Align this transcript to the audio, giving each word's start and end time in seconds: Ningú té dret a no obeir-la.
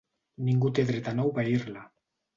Ningú 0.47 0.71
té 0.79 0.85
dret 0.89 1.11
a 1.11 1.15
no 1.19 1.27
obeir-la. 1.33 1.89